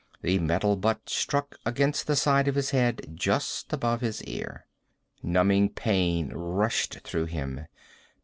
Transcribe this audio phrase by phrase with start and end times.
[0.23, 4.65] The metal butt struck against the side of his head, just above his ear.
[5.21, 7.67] Numbing pain rushed through him.